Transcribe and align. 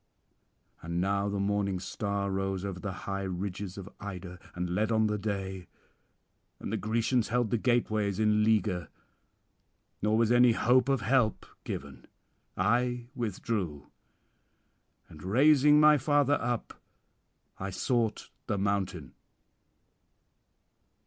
And 0.81 0.99
now 0.99 1.29
the 1.29 1.39
morning 1.39 1.79
star 1.79 2.31
rose 2.31 2.65
over 2.65 2.79
the 2.79 2.91
high 3.05 3.21
ridges 3.21 3.77
of 3.77 3.87
Ida, 3.99 4.39
and 4.55 4.67
led 4.71 4.91
on 4.91 5.05
the 5.05 5.19
day; 5.19 5.67
and 6.59 6.73
the 6.73 6.77
Grecians 6.77 7.27
held 7.27 7.51
the 7.51 7.59
gateways 7.59 8.19
in 8.19 8.43
leaguer, 8.43 8.87
nor 10.01 10.17
was 10.17 10.31
any 10.31 10.53
hope 10.53 10.89
of 10.89 11.01
help 11.01 11.45
given. 11.63 12.07
I 12.57 13.09
withdrew, 13.13 13.91
and 15.07 15.21
raising 15.21 15.79
my 15.79 15.99
father 15.99 16.39
up, 16.41 16.81
I 17.59 17.69
sought 17.69 18.31
the 18.47 18.57
mountain.' 18.57 19.13